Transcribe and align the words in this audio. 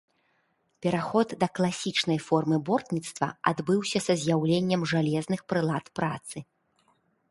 Пераход 0.85 1.27
да 1.43 1.49
класічнай 1.59 2.19
формы 2.29 2.57
бортніцтва 2.71 3.27
адбыўся 3.55 3.99
са 4.09 4.13
з'яўленнем 4.25 4.81
жалезных 4.97 5.49
прылад 5.53 5.85
працы. 6.03 6.37